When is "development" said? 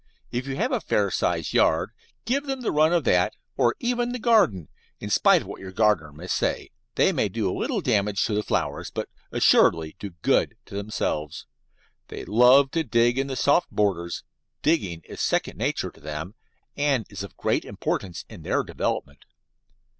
18.63-19.25